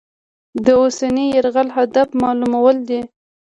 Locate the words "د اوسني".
0.65-1.25